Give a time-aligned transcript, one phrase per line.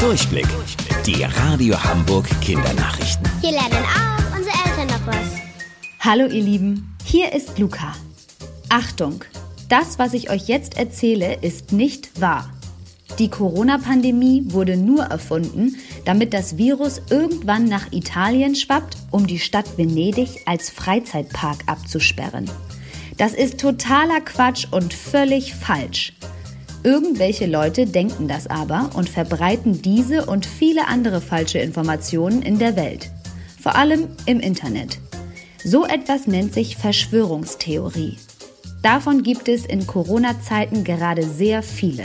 [0.00, 0.46] Durchblick.
[1.06, 3.26] Die Radio Hamburg Kindernachrichten.
[3.40, 5.40] Hier lernen auch unsere Eltern noch was.
[6.00, 7.94] Hallo ihr Lieben, hier ist Luca.
[8.68, 9.24] Achtung,
[9.70, 12.50] das, was ich euch jetzt erzähle, ist nicht wahr.
[13.18, 19.78] Die Corona-Pandemie wurde nur erfunden, damit das Virus irgendwann nach Italien schwappt, um die Stadt
[19.78, 22.50] Venedig als Freizeitpark abzusperren.
[23.16, 26.12] Das ist totaler Quatsch und völlig falsch.
[26.86, 32.76] Irgendwelche Leute denken das aber und verbreiten diese und viele andere falsche Informationen in der
[32.76, 33.10] Welt.
[33.60, 34.98] Vor allem im Internet.
[35.64, 38.18] So etwas nennt sich Verschwörungstheorie.
[38.82, 42.04] Davon gibt es in Corona-Zeiten gerade sehr viele.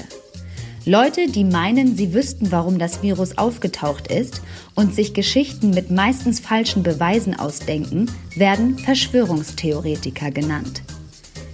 [0.84, 4.41] Leute, die meinen, sie wüssten, warum das Virus aufgetaucht ist
[4.73, 10.81] und sich Geschichten mit meistens falschen Beweisen ausdenken, werden Verschwörungstheoretiker genannt.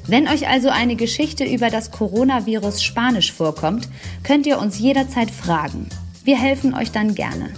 [0.08, 3.90] Wenn euch also eine Geschichte über das Coronavirus Spanisch vorkommt,
[4.24, 5.90] könnt ihr uns jederzeit fragen.
[6.24, 7.50] Wir helfen euch dann gerne.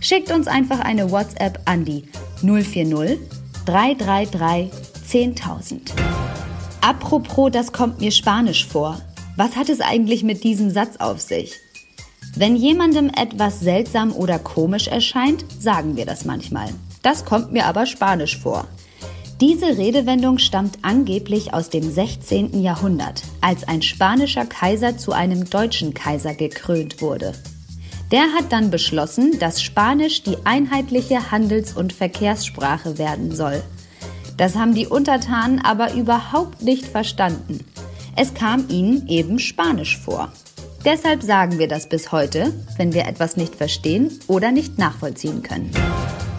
[0.00, 2.04] Schickt uns einfach eine WhatsApp an die
[2.40, 3.18] 040
[3.66, 4.70] 333
[5.06, 5.92] 10000.
[6.80, 9.00] Apropos, das kommt mir Spanisch vor.
[9.36, 11.60] Was hat es eigentlich mit diesem Satz auf sich?
[12.34, 16.68] Wenn jemandem etwas seltsam oder komisch erscheint, sagen wir das manchmal.
[17.02, 18.66] Das kommt mir aber Spanisch vor.
[19.40, 22.60] Diese Redewendung stammt angeblich aus dem 16.
[22.60, 27.34] Jahrhundert, als ein spanischer Kaiser zu einem deutschen Kaiser gekrönt wurde.
[28.10, 33.62] Der hat dann beschlossen, dass Spanisch die einheitliche Handels- und Verkehrssprache werden soll.
[34.36, 37.64] Das haben die Untertanen aber überhaupt nicht verstanden.
[38.16, 40.32] Es kam ihnen eben Spanisch vor.
[40.84, 45.70] Deshalb sagen wir das bis heute, wenn wir etwas nicht verstehen oder nicht nachvollziehen können.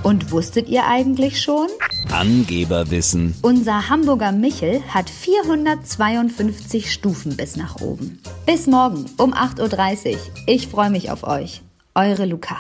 [0.03, 1.67] Und wusstet ihr eigentlich schon?
[2.12, 3.36] Angeberwissen.
[3.44, 8.20] Unser Hamburger Michel hat 452 Stufen bis nach oben.
[8.46, 10.20] Bis morgen um 8.30 Uhr.
[10.48, 11.62] Ich freue mich auf euch.
[11.94, 12.58] Eure Luca.